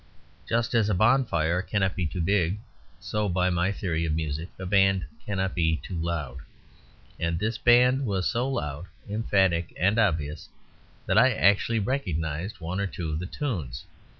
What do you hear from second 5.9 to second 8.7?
loud, and this band was so